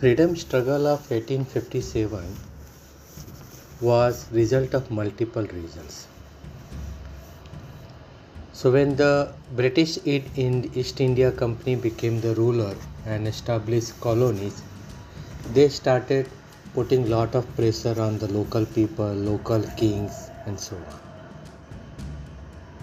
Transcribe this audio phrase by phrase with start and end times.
[0.00, 2.24] freedom struggle of 1857
[3.80, 6.06] was result of multiple reasons.
[8.52, 12.76] So when the british east india company became the ruler
[13.06, 14.62] and established colonies
[15.58, 16.30] they started
[16.74, 20.98] putting lot of pressure on the local people local kings and so on.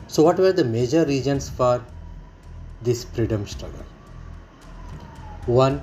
[0.10, 1.82] So what were the major reasons for
[2.82, 3.86] this freedom struggle?
[5.46, 5.82] One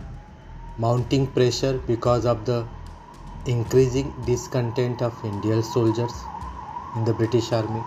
[0.79, 2.67] mounting pressure because of the
[3.45, 6.25] increasing discontent of Indian soldiers
[6.95, 7.85] in the British army.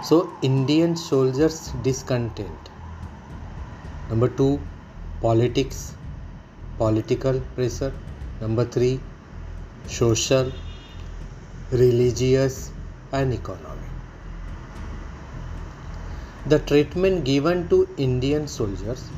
[0.00, 2.70] So, Indian soldiers' discontent.
[4.08, 4.60] Number two,
[5.20, 5.94] politics,
[6.78, 7.92] political pressure.
[8.40, 8.98] Number three,
[9.86, 10.50] social,
[11.70, 12.72] religious,
[13.12, 13.90] and economic.
[16.46, 19.10] The treatment given to Indian soldiers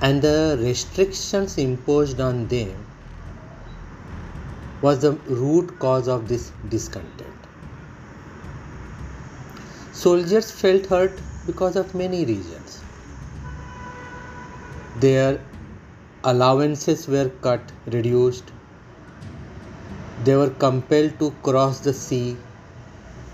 [0.00, 2.86] and the restrictions imposed on them
[4.80, 7.46] was the root cause of this discontent.
[9.90, 12.84] Soldiers felt hurt because of many reasons.
[14.96, 15.40] Their
[16.24, 18.52] allowances were cut, reduced.
[20.24, 22.36] They were compelled to cross the sea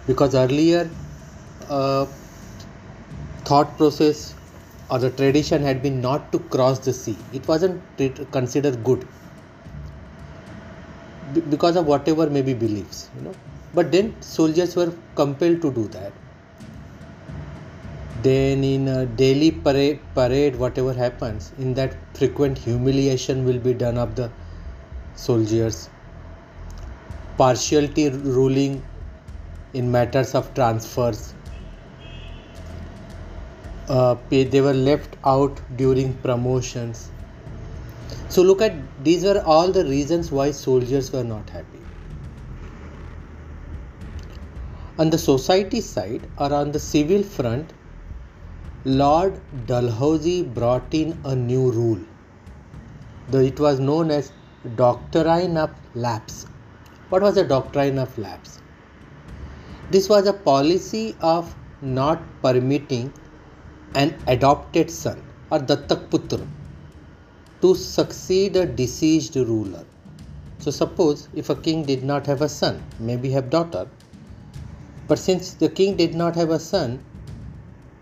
[0.07, 0.91] because earlier
[1.69, 2.07] uh,
[3.45, 4.35] thought process
[4.93, 7.17] or the tradition had been not to cross the sea.
[7.33, 7.83] It wasn't
[8.31, 9.07] considered good
[11.49, 13.35] because of whatever maybe beliefs, you know.
[13.73, 16.13] But then soldiers were compelled to do that.
[18.23, 23.97] Then in a daily parade, parade, whatever happens, in that frequent humiliation will be done
[23.97, 24.31] of the
[25.15, 25.89] soldiers.
[27.39, 28.83] Partiality ruling
[29.73, 31.33] in matters of transfers
[33.89, 37.11] uh, they were left out during promotions.
[38.29, 41.81] So look at these were all the reasons why soldiers were not happy.
[44.99, 47.73] On the society side or on the civil front,
[48.85, 52.01] Lord Dalhousie brought in a new rule.
[53.31, 54.33] The, it was known as
[54.77, 56.47] doctrine of lapse.
[57.09, 58.61] What was the doctrine of lapse?
[59.91, 63.13] This was a policy of not permitting
[63.95, 66.47] an adopted son or Dattak Putra
[67.61, 69.85] to succeed a deceased ruler.
[70.59, 73.89] So suppose if a king did not have a son, maybe have daughter,
[75.09, 77.01] but since the king did not have a son,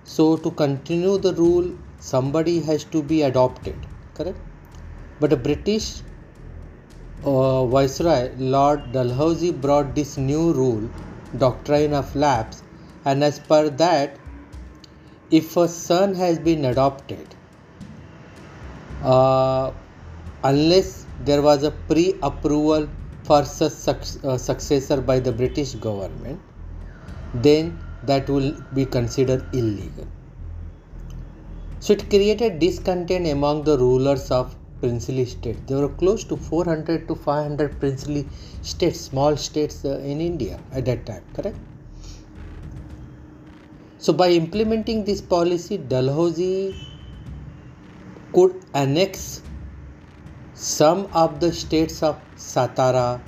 [0.04, 3.74] so to continue the rule, somebody has to be adopted,
[4.14, 4.38] correct?
[5.18, 6.02] But a British
[7.24, 10.88] uh, Viceroy Lord Dalhousie brought this new rule,
[11.36, 12.62] doctrine of lapse,
[13.04, 14.18] and as per that,
[15.30, 17.34] if a son has been adopted,
[19.02, 19.72] uh,
[20.44, 22.88] unless there was a pre approval
[23.24, 26.40] for such uh, successor by the British government,
[27.34, 30.06] then that will be considered illegal.
[31.78, 35.60] So it created discontent among the rulers of princely states.
[35.66, 38.26] There were close to 400 to 500 princely
[38.62, 41.56] states, small states uh, in India at that time, correct?
[44.00, 46.74] So, by implementing this policy, Dalhousie
[48.32, 49.42] could annex
[50.54, 53.20] some of the states of Satara,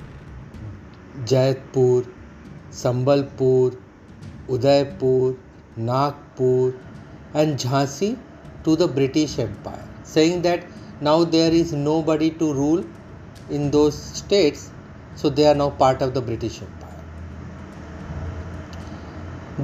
[1.25, 2.05] Jaipur,
[2.71, 3.77] Sambalpur,
[4.49, 5.35] Udaipur,
[5.77, 6.73] Nagpur,
[7.35, 8.17] and Jhansi
[8.63, 10.65] to the British Empire, saying that
[11.01, 12.83] now there is nobody to rule
[13.51, 14.71] in those states,
[15.15, 16.82] so they are now part of the British Empire.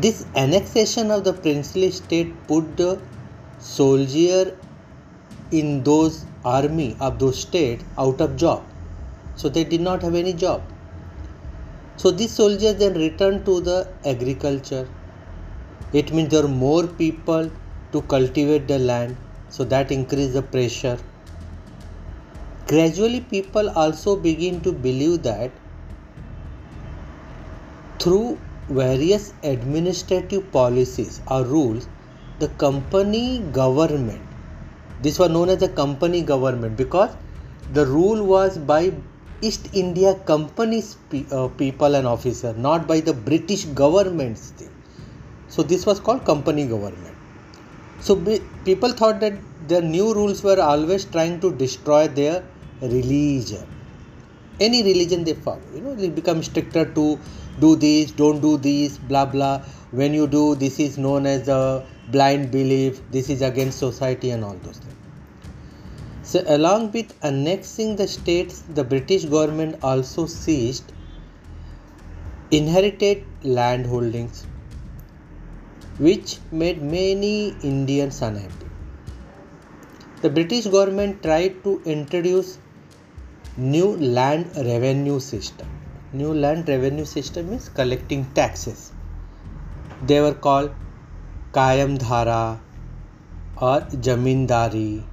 [0.01, 3.01] This annexation of the princely state put the
[3.59, 4.55] soldier
[5.51, 8.63] in those army of those states out of job.
[9.35, 10.61] So they did not have any job.
[11.97, 14.87] So these soldiers then returned to the agriculture.
[15.91, 17.51] It means there are more people
[17.91, 19.17] to cultivate the land,
[19.49, 20.97] so that increased the pressure.
[22.67, 25.51] Gradually, people also begin to believe that
[27.97, 28.37] through
[28.69, 31.87] various administrative policies or rules,
[32.39, 34.21] the company government,
[35.01, 37.15] this was known as the company government because
[37.73, 38.93] the rule was by
[39.41, 40.97] East India Company's
[41.31, 44.71] uh, people and officer, not by the British government's thing.
[45.47, 47.15] So this was called company government.
[47.99, 48.15] So
[48.65, 52.43] people thought that the new rules were always trying to destroy their
[52.81, 53.67] religion.
[54.59, 57.19] Any religion they follow, you know, they become stricter to
[57.59, 59.61] do this, don't do this, blah blah.
[59.91, 64.43] When you do, this is known as a blind belief, this is against society, and
[64.43, 64.95] all those things.
[66.23, 70.93] So, along with annexing the states, the British government also seized
[72.51, 74.45] inherited land holdings,
[75.97, 78.67] which made many Indians unhappy.
[80.21, 82.57] The British government tried to introduce
[83.57, 85.78] new land revenue system.
[86.11, 88.91] New land revenue system is collecting taxes.
[90.07, 90.71] They were called
[91.53, 92.59] Kayam Dhara
[93.57, 95.03] or Jamindari.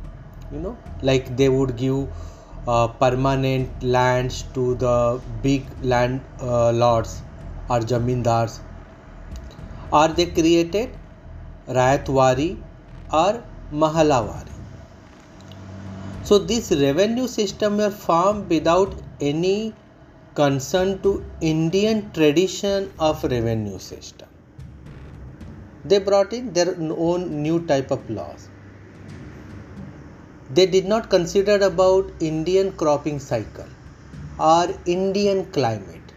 [0.51, 2.09] You know, like they would give
[2.67, 7.21] uh, permanent lands to the big land uh, lords
[7.69, 8.61] or jamindars
[9.93, 10.91] or they created
[11.69, 12.57] Rayatwari
[13.13, 14.51] or Mahalawari.
[16.23, 19.75] So this revenue system were formed without any
[20.37, 21.11] concern to
[21.41, 24.29] Indian tradition of revenue system.
[25.85, 28.49] They brought in their own new type of laws.
[30.51, 33.71] They did not consider about Indian cropping cycle
[34.39, 36.13] or Indian climate.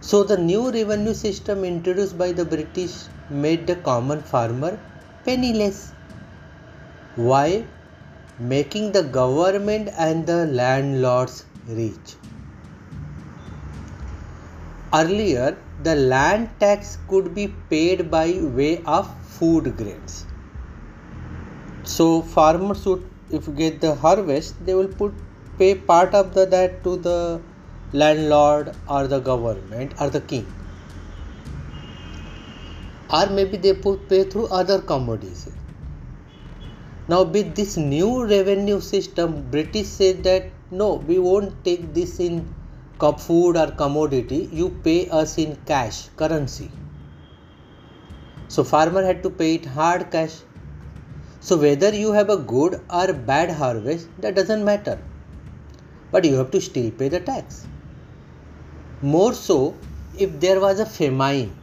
[0.00, 2.94] So the new revenue system introduced by the British
[3.28, 4.78] made the common farmer
[5.24, 5.92] penniless.
[7.16, 7.64] Why?
[8.38, 12.17] Making the government and the landlords rich.
[14.92, 20.24] Earlier, the land tax could be paid by way of food grains.
[21.84, 25.12] So farmers would, if you get the harvest, they will put
[25.58, 27.40] pay part of the that to the
[27.92, 30.46] landlord or the government or the king
[33.10, 35.48] or maybe they put pay through other commodities
[37.08, 42.44] now with this new revenue system british said that no we won't take this in
[43.00, 46.70] food or commodity you pay us in cash currency.
[48.48, 50.36] So farmer had to pay it hard cash.
[51.40, 54.98] So whether you have a good or bad harvest that doesn't matter.
[56.10, 57.66] But you have to still pay the tax.
[59.02, 59.74] More so
[60.18, 61.54] if there was a famine.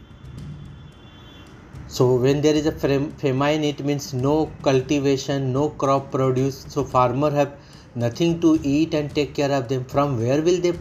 [1.87, 6.65] So when there is a famine it means no cultivation no crop produce.
[6.69, 7.57] So farmer have
[7.95, 9.85] nothing to eat and take care of them.
[9.85, 10.73] From where will they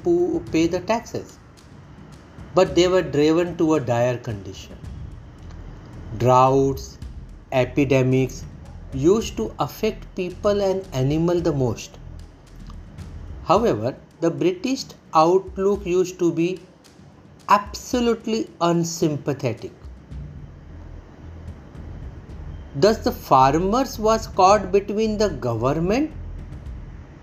[0.52, 1.38] pay the taxes?
[2.54, 4.76] But they were driven to a dire condition.
[6.18, 6.98] Droughts
[7.52, 8.44] epidemics
[8.92, 11.98] used to affect people and animal the most.
[13.44, 16.60] However the British outlook used to be
[17.48, 19.72] absolutely unsympathetic.
[22.76, 26.10] Thus, the farmers was caught between the government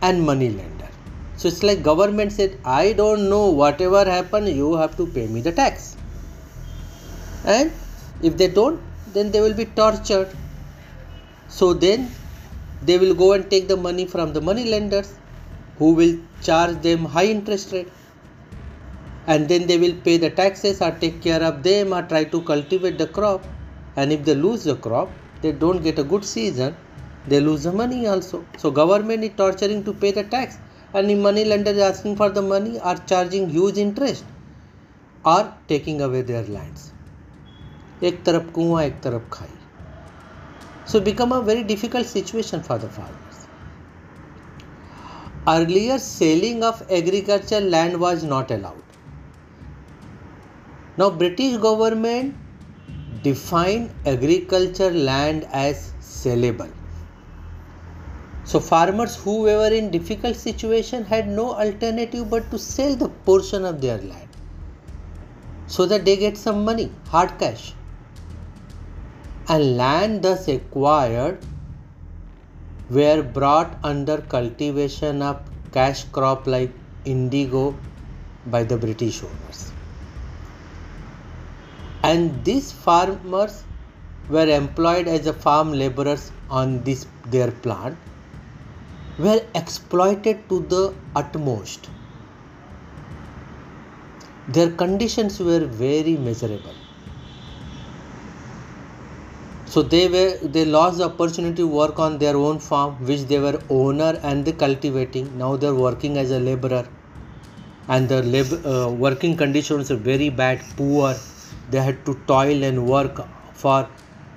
[0.01, 0.87] and money lender.
[1.37, 5.41] So it's like government said, I don't know whatever happened, you have to pay me
[5.41, 5.95] the tax.
[7.45, 7.71] And
[8.21, 8.79] if they don't,
[9.13, 10.29] then they will be tortured.
[11.47, 12.09] So then
[12.83, 15.13] they will go and take the money from the money lenders
[15.77, 17.91] who will charge them high interest rate
[19.27, 22.41] and then they will pay the taxes or take care of them or try to
[22.41, 23.45] cultivate the crop
[23.95, 25.11] and if they lose the crop
[25.41, 26.75] they don't get a good season
[27.26, 30.58] they lose the money also so government is torturing to pay the tax
[30.94, 34.24] and the money lender is asking for the money or charging huge interest
[35.24, 36.92] or taking away their lands
[38.06, 39.54] एक तरफ कुआं एक तरफ खाई
[40.90, 43.26] so become a very difficult situation for the farmer
[45.48, 48.82] Earlier, selling of agricultural land was not allowed.
[50.98, 52.34] Now, British government
[53.22, 56.72] defined agriculture land as sellable.
[58.43, 63.65] So, farmers who were in difficult situation had no alternative but to sell the portion
[63.65, 64.27] of their land
[65.67, 67.73] so that they get some money, hard cash.
[69.47, 71.37] And land thus acquired
[72.89, 75.39] were brought under cultivation of
[75.71, 76.71] cash crop like
[77.05, 77.75] indigo
[78.47, 79.71] by the British owners.
[82.03, 83.63] And these farmers
[84.29, 87.97] were employed as farm laborers on this their plant
[89.21, 91.89] were exploited to the utmost.
[94.47, 96.73] Their conditions were very miserable.
[99.65, 103.39] So they were they lost the opportunity to work on their own farm which they
[103.39, 105.37] were owner and the cultivating.
[105.37, 106.85] Now they're working as a laborer.
[107.87, 111.15] And the lab, uh, working conditions are very bad poor.
[111.69, 113.21] They had to toil and work
[113.53, 113.87] for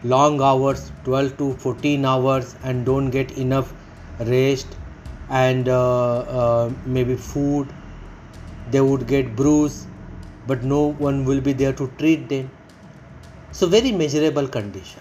[0.05, 3.73] long hours 12 to 14 hours and don't get enough
[4.21, 4.76] rest
[5.28, 7.73] and uh, uh, maybe food.
[8.71, 9.87] They would get bruise
[10.47, 12.50] but no one will be there to treat them.
[13.52, 15.00] So very miserable condition.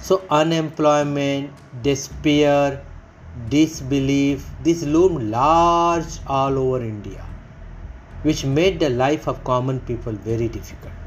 [0.00, 1.50] So unemployment
[1.82, 2.82] despair
[3.48, 7.24] disbelief, this loomed large all over India,
[8.22, 10.99] which made the life of common people very difficult.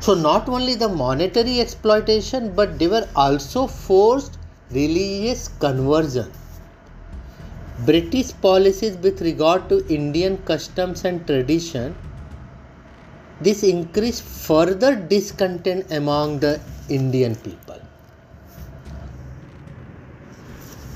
[0.00, 4.38] So, not only the monetary exploitation, but they were also forced
[4.70, 6.30] religious conversion.
[7.84, 11.94] British policies with regard to Indian customs and tradition
[13.40, 17.80] this increased further discontent among the Indian people.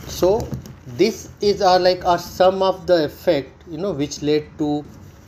[0.06, 0.46] So
[0.86, 4.84] this is our like our sum of the effect you know which led to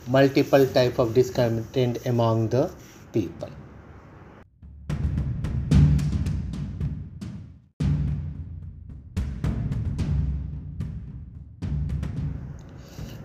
[0.07, 2.71] multiple type of discontent among the
[3.11, 3.49] people.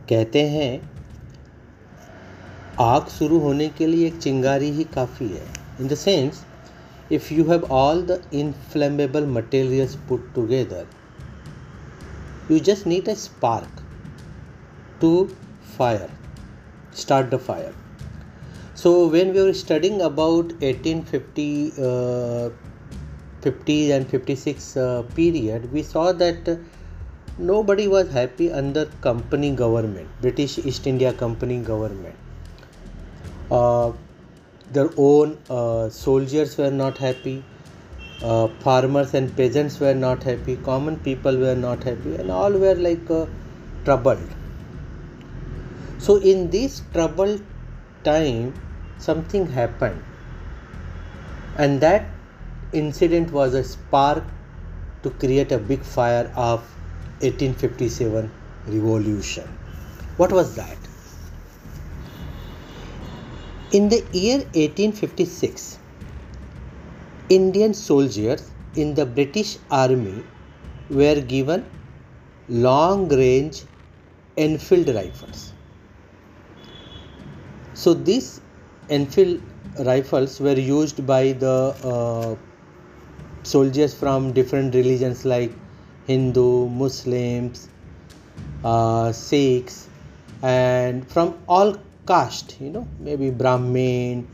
[0.09, 0.71] कहते हैं
[2.81, 5.47] आग शुरू होने के लिए एक चिंगारी ही काफ़ी है
[5.81, 6.45] in the sense
[7.13, 10.87] if you have all the inflammable materials put together
[12.51, 13.85] you just need a spark
[15.01, 15.15] to
[15.79, 16.23] fire
[16.95, 17.73] start the fire.
[18.75, 22.51] So when we were studying about 1850, uh,
[23.43, 26.57] 50s and 56 uh, period, we saw that uh,
[27.39, 32.15] nobody was happy under company government, British East India Company government.
[33.51, 33.93] Uh,
[34.73, 37.45] their own uh, soldiers were not happy.
[38.23, 40.57] Uh, farmers and peasants were not happy.
[40.57, 42.15] Common people were not happy.
[42.15, 43.27] And all were like uh,
[43.85, 44.29] troubled.
[45.99, 47.43] So in this troubled
[48.05, 48.55] time
[48.99, 50.03] something happened.
[51.59, 52.07] And that
[52.73, 54.25] incident was a spark
[55.03, 56.65] to create a big fire of
[57.23, 58.31] 1857
[58.67, 59.49] revolution
[60.17, 60.83] what was that
[63.73, 65.79] in the year 1856,
[67.31, 70.23] Indian soldiers in the British Army
[70.91, 71.65] were given
[72.51, 73.63] long range
[74.37, 75.55] Enfield rifles.
[77.73, 78.43] So, these
[78.91, 79.41] Enfield
[79.87, 82.37] rifles were used by the uh,
[83.43, 85.51] soldiers from different religions like
[86.07, 87.69] Hindu, Muslims,
[88.65, 89.89] uh, Sikhs,
[90.43, 94.27] and from all caste, you know, maybe Brahmin,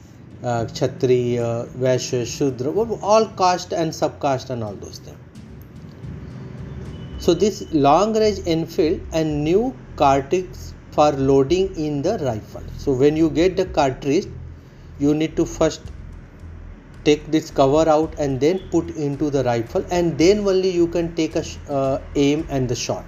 [0.42, 2.70] uh, Kshatriya, Vaishya, Shudra,
[3.02, 5.18] all caste and subcaste and all those things.
[7.18, 10.56] So this long range Enfield and new cartridge
[10.92, 12.62] for loading in the rifle.
[12.76, 14.26] So when you get the cartridge,
[14.98, 15.82] you need to first
[17.04, 21.14] take this cover out and then put into the rifle and then only you can
[21.14, 23.04] take a uh, aim and the shot.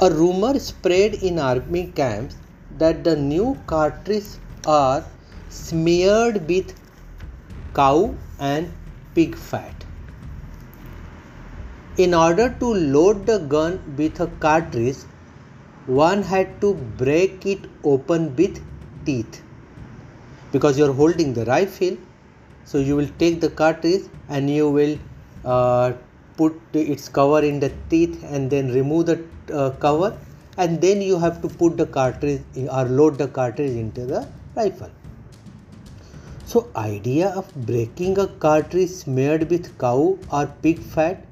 [0.00, 2.36] A rumor spread in army camps
[2.78, 5.04] that the new cartridges are
[5.48, 6.74] smeared with
[7.74, 8.72] cow and
[9.14, 9.84] pig fat.
[11.98, 14.96] In order to load the gun with a cartridge,
[15.86, 18.60] one had to break it open with
[19.04, 19.42] teeth
[20.52, 21.96] because you are holding the rifle
[22.64, 24.98] so you will take the cartridge and you will
[25.44, 25.92] uh,
[26.36, 30.16] put its cover in the teeth and then remove the uh, cover
[30.58, 34.90] and then you have to put the cartridge or load the cartridge into the rifle.
[36.46, 41.24] So idea of breaking a cartridge smeared with cow or pig fat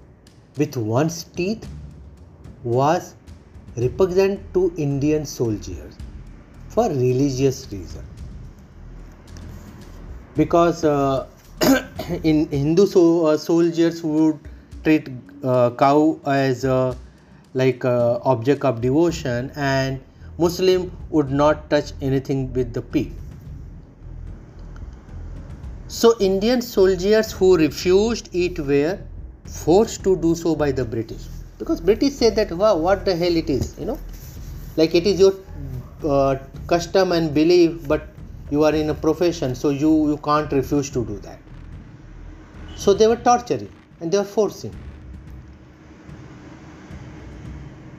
[0.56, 1.68] with one's teeth
[2.64, 3.14] was
[3.76, 5.94] repugnant to indian soldiers
[6.68, 8.09] for religious reason
[10.40, 11.26] because uh,
[12.30, 14.38] in hindu so, uh, soldiers would
[14.84, 15.08] treat
[15.44, 16.96] uh, cow as a
[17.54, 20.00] like uh, object of devotion and
[20.38, 23.12] muslim would not touch anything with the pig
[26.00, 28.98] so indian soldiers who refused it were
[29.50, 31.22] forced to do so by the british.
[31.58, 33.98] Because british said that wow what the hell it is you know?
[34.76, 35.34] Like it is your
[36.04, 36.36] uh,
[36.68, 38.06] custom and belief but
[38.50, 41.38] you are in a profession so you you can't refuse to do that
[42.76, 44.74] so they were torturing and they were forcing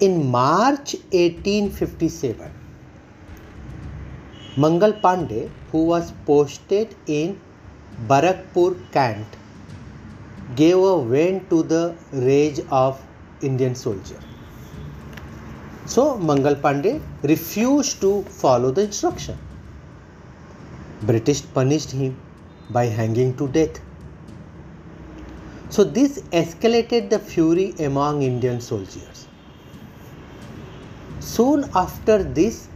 [0.05, 2.51] in March 1857,
[4.57, 7.39] Mangal Pandey, who was posted in
[8.07, 9.27] Barakpur, cant
[10.55, 12.99] gave a vent to the rage of
[13.41, 14.19] Indian soldier.
[15.85, 19.37] So Mangal Pandey refused to follow the instruction.
[21.03, 22.15] British punished him
[22.69, 23.79] by hanging to death.
[25.69, 29.27] So this escalated the fury among Indian soldiers.
[31.19, 32.67] Soon after this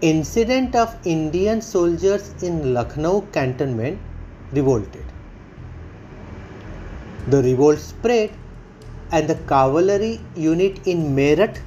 [0.00, 3.98] incident of Indian soldiers in Lucknow cantonment
[4.52, 5.04] revolted.
[7.28, 8.30] The revolt spread,
[9.10, 11.60] and the cavalry unit in Meerut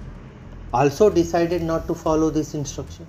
[0.73, 3.05] also decided not to follow this instruction.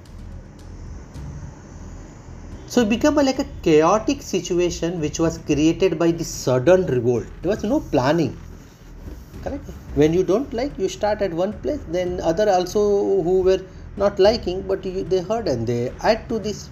[2.73, 7.27] So it became like a chaotic situation which was created by the sudden revolt.
[7.43, 8.35] There was no planning.
[9.43, 9.67] Correct?
[9.95, 12.81] When you don't like, you start at one place, then other also
[13.27, 13.61] who were
[13.99, 16.71] not liking, but you, they heard and they add to this.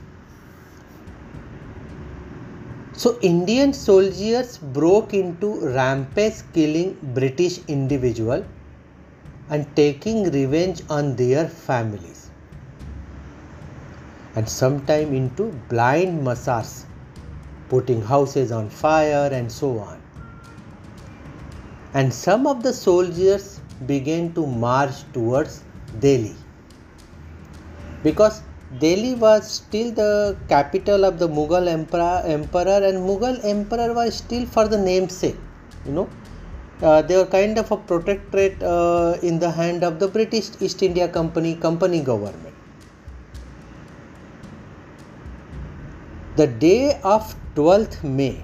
[2.94, 8.42] So Indian soldiers broke into rampage killing British individual
[9.50, 12.19] and taking revenge on their families
[14.34, 16.86] and sometime into blind massacres,
[17.68, 20.00] putting houses on fire and so on.
[21.94, 25.62] And some of the soldiers began to march towards
[25.98, 26.34] Delhi
[28.02, 28.42] because
[28.78, 34.46] Delhi was still the capital of the Mughal emperor, emperor and Mughal emperor was still
[34.46, 35.36] for the namesake,
[35.84, 36.08] you know.
[36.80, 40.82] Uh, they were kind of a protectorate uh, in the hand of the British East
[40.82, 42.49] India Company company government.
[46.40, 48.36] The day of 12th May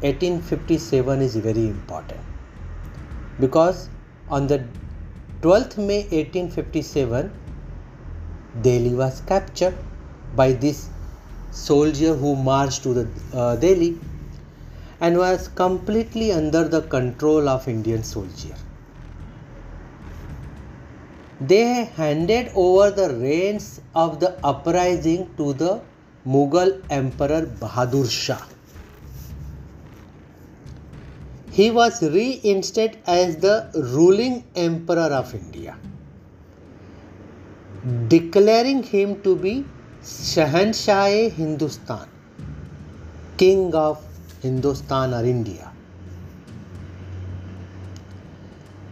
[0.00, 2.20] 1857 is very important
[3.38, 3.90] because
[4.30, 4.64] on the
[5.42, 7.30] 12th May 1857
[8.62, 9.76] Delhi was captured
[10.34, 10.88] by this
[11.50, 13.98] soldier who marched to the uh, Delhi
[15.02, 18.54] and was completely under the control of Indian soldier.
[21.42, 25.82] They handed over the reins of the uprising to the
[26.26, 28.40] Mughal Emperor Bahadur Shah.
[31.50, 35.76] He was reinstated as the ruling emperor of India,
[38.08, 39.66] declaring him to be
[40.02, 42.08] Shahanshah Hindustan,
[43.36, 44.02] king of
[44.40, 45.70] Hindustan or India.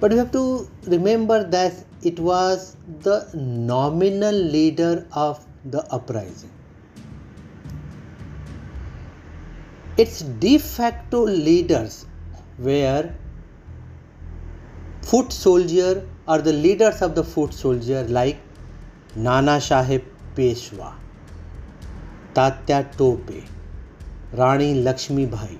[0.01, 6.52] But we have to remember that it was the nominal leader of the uprising.
[9.99, 12.07] Its de facto leaders
[12.59, 13.13] were
[15.03, 18.39] foot soldier or the leaders of the foot soldier like
[19.15, 20.03] Nana Sahib
[20.35, 20.95] Peshwa,
[22.33, 23.43] Tatya Tope,
[24.33, 25.59] Rani Lakshmi Bhai,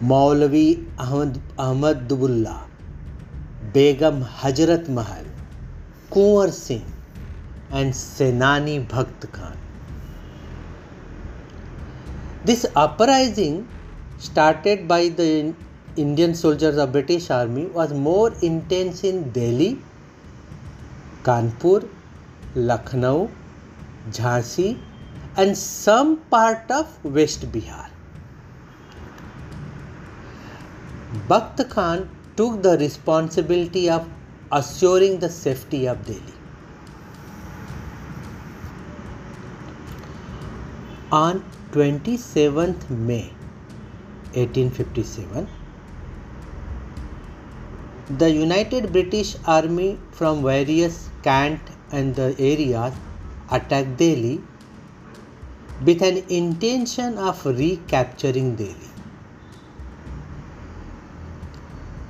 [0.00, 2.60] Maulavi Ahmad, Ahmad Dubullah,
[3.72, 5.24] Begum Hajrat Mahal,
[6.10, 6.84] Kunwar Singh,
[7.72, 9.56] and Senani Bhakt Khan.
[12.42, 13.68] This uprising
[14.18, 15.54] started by the
[15.96, 19.78] Indian soldiers of British army was more intense in Delhi,
[21.22, 21.86] Kanpur,
[22.54, 23.30] Lucknow,
[24.10, 24.78] Jhansi
[25.36, 27.90] and some part of West Bihar.
[31.28, 34.08] Bakht Khan took the responsibility of
[34.50, 36.34] assuring the safety of Delhi.
[41.12, 43.30] On 27th May
[44.34, 45.46] 1857,
[48.18, 51.60] the United British Army from various cant
[51.92, 52.92] and the areas
[53.52, 54.40] attacked Delhi
[55.86, 58.90] with an intention of recapturing Delhi.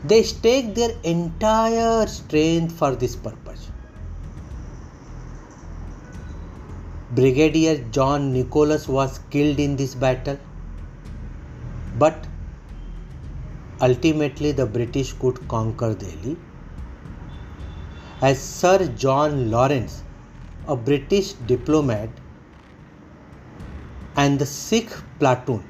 [0.04, 3.68] They staked their entire strength for this purpose.
[7.12, 10.38] Brigadier John Nicholas was killed in this battle,
[11.98, 12.26] but
[13.80, 16.36] ultimately the British could conquer Delhi.
[18.22, 20.04] As Sir John Lawrence,
[20.68, 22.10] a British diplomat,
[24.16, 25.64] and the Sikh platoon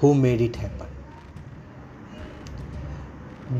[0.00, 0.88] who made it happen.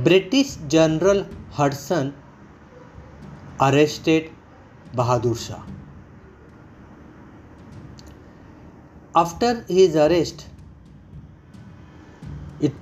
[0.03, 2.15] British General Hodson
[3.61, 4.31] arrested
[4.97, 5.73] Bahadur Shah.
[9.15, 10.43] After his arrest
[12.63, 12.77] it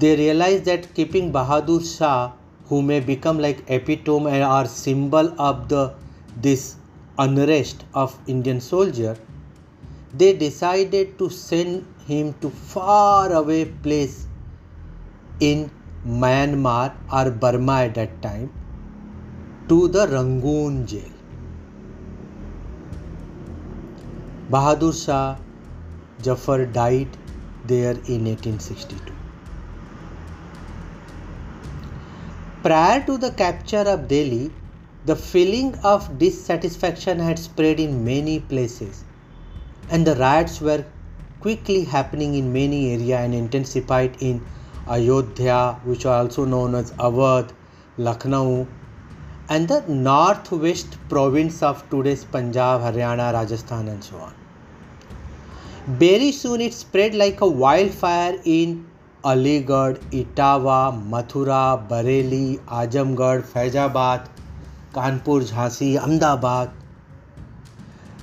[0.00, 5.66] they realize that keeping Bahadur Shah who may become like epitome and or symbol of
[5.72, 5.84] the
[6.42, 6.64] this
[7.20, 9.18] unrest of Indian soldier
[10.16, 14.16] they decided to send him to far away place
[15.42, 15.66] in
[16.20, 18.48] Myanmar और Burma at that time
[19.68, 21.13] to the Rangoon jail
[24.50, 25.36] Bahadur Shah
[26.20, 27.08] Jafar died
[27.66, 29.12] there in 1862.
[32.62, 34.50] Prior to the capture of Delhi,
[35.06, 39.04] the feeling of dissatisfaction had spread in many places
[39.90, 40.84] and the riots were
[41.40, 44.44] quickly happening in many areas and intensified in
[44.86, 47.50] Ayodhya, which are also known as Awadh,
[47.96, 48.66] Lucknow,
[49.48, 54.34] and the northwest province of today's Punjab, Haryana, Rajasthan, and so on.
[55.86, 58.86] Very soon it spread like a wildfire in
[59.22, 64.28] Aligarh, Etawah, Mathura, Bareilly, Azamgarh, Faizabad,
[64.94, 66.70] Kanpur, Jhansi, Ahmedabad.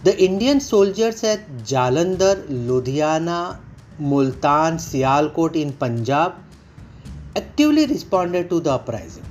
[0.03, 3.59] The Indian soldiers at Jalandhar, Ludhiana,
[3.99, 6.33] Multan, Sialkot in Punjab
[7.35, 9.30] actively responded to the uprising.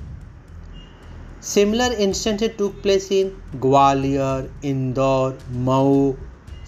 [1.49, 3.29] Similar incident took place in
[3.61, 5.93] Gwalior Indore Mhow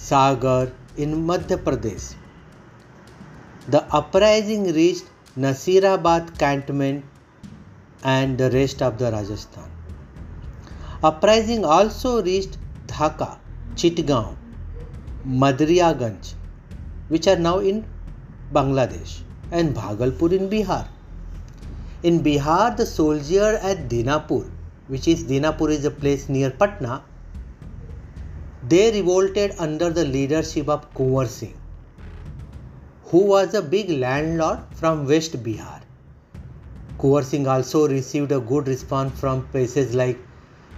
[0.06, 0.72] Sagar
[1.04, 2.10] in Madhya Pradesh
[3.70, 5.04] the uprising reach
[5.38, 7.04] Nasirabad cantonment
[8.06, 9.70] and the rest of the Rajasthan
[11.08, 12.58] uprising also reach
[12.90, 13.30] Dhaka
[13.78, 14.36] Chittagong
[15.44, 16.34] Madariganj
[17.12, 17.84] which are now in
[18.54, 19.18] Bangladesh
[19.54, 20.90] and Bhagalpur in Bihar
[22.08, 24.52] in Bihar the soldier at Dinapur
[24.88, 27.04] which is Dinapur is a place near Patna,
[28.68, 31.58] they revolted under the leadership of Kunwar Singh,
[33.06, 35.82] who was a big landlord from West Bihar.
[37.00, 40.18] Kunwar Singh also received a good response from places like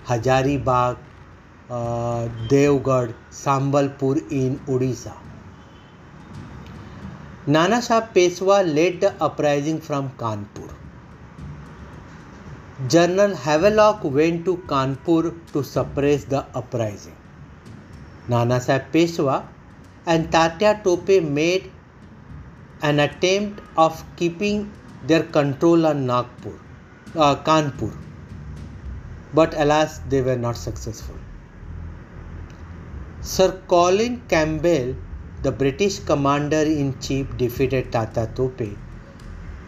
[0.08, 0.98] Hazaribagh,
[1.70, 5.16] uh, Devgarh, Sambalpur in Odisha.
[7.48, 10.85] Nana Shah Peshwa led the uprising from Kanpur.
[12.90, 17.16] General Havelock went to Kanpur to suppress the uprising.
[18.28, 19.48] Nana Sahib Peshwa
[20.06, 21.72] and Tatya Tope made
[22.82, 24.70] an attempt of keeping
[25.08, 26.60] their control on Nagpur,
[27.16, 27.96] uh, Kanpur,
[29.34, 31.16] but alas, they were not successful.
[33.22, 34.96] Sir Colin Campbell,
[35.44, 38.78] the British commander in chief, defeated Tatya Tope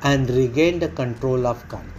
[0.04, 1.97] and regained the control of Kanpur.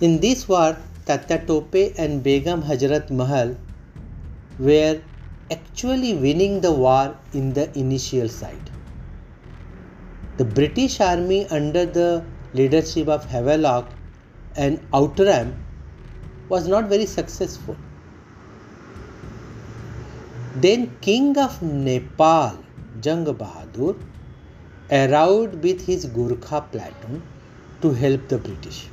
[0.00, 3.56] In this war, Tatya Tope and Begum Hazrat Mahal
[4.56, 5.02] were
[5.50, 8.70] actually winning the war in the initial side.
[10.36, 13.92] The British army under the leadership of Havelock
[14.54, 15.56] and Outram
[16.48, 17.76] was not very successful.
[20.54, 22.64] Then King of Nepal,
[23.00, 23.96] Jang Bahadur,
[24.92, 27.24] arrived with his Gurkha platoon
[27.82, 28.92] to help the British.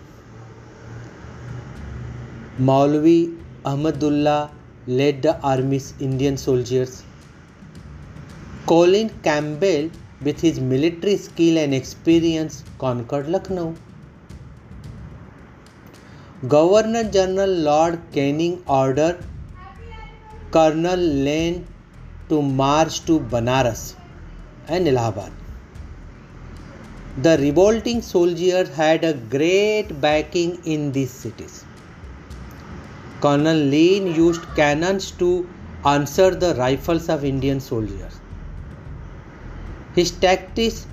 [2.58, 4.50] Maulvi Ahmadullah
[4.88, 7.04] led the army's Indian soldiers.
[8.66, 9.90] Colin Campbell,
[10.22, 13.76] with his military skill and experience, conquered Lucknow.
[16.48, 19.22] Governor General Lord Canning ordered
[20.52, 21.68] Colonel Lane
[22.30, 23.96] to march to Banaras
[24.70, 25.34] and Allahabad.
[27.18, 31.65] The revolting soldiers had a great backing in these cities.
[33.26, 35.48] Colonel Lane used cannons to
[35.84, 38.20] answer the rifles of Indian soldiers.
[39.96, 40.86] His tactics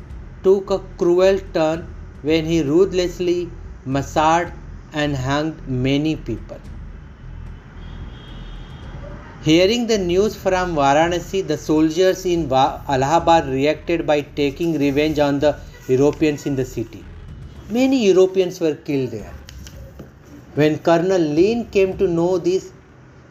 [0.42, 1.86] took a cruel turn
[2.22, 3.50] when he ruthlessly
[3.84, 4.54] massacred
[4.94, 6.56] and hanged many people.
[9.42, 15.58] Hearing the news from Varanasi, the soldiers in Allahabad reacted by taking revenge on the
[15.86, 17.04] Europeans in the city.
[17.68, 19.34] Many Europeans were killed there.
[20.54, 22.72] When Colonel Lane came to know this,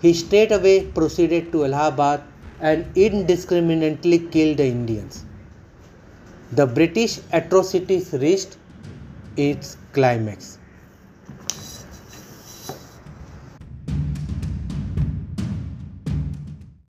[0.02, 2.24] he straightway proceeded to Allahabad
[2.60, 5.24] and indiscriminately killed the Indians.
[6.52, 8.58] The British atrocities reached
[9.38, 10.61] its climax.